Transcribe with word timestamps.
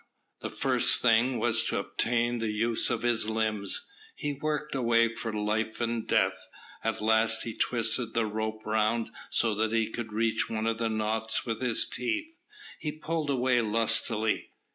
The 0.41 0.49
first 0.49 0.99
thing 0.99 1.37
was 1.37 1.63
to 1.65 1.77
obtain 1.77 2.39
the 2.39 2.49
use 2.49 2.89
of 2.89 3.03
his 3.03 3.29
limbs. 3.29 3.85
He 4.15 4.33
worked 4.33 4.73
away 4.73 5.13
for 5.13 5.31
life 5.31 5.79
and 5.79 6.07
death. 6.07 6.49
At 6.83 7.01
last 7.01 7.43
he 7.43 7.55
twisted 7.55 8.15
the 8.15 8.25
rope 8.25 8.65
round 8.65 9.11
so 9.29 9.53
that 9.53 9.73
he 9.73 9.91
could 9.91 10.11
reach 10.11 10.49
one 10.49 10.65
of 10.65 10.79
the 10.79 10.89
knots 10.89 11.45
with 11.45 11.61
his 11.61 11.85
teeth. 11.85 12.35
He 12.79 12.91
pulled 12.91 13.29
away 13.29 13.61
lustily. 13.61 14.49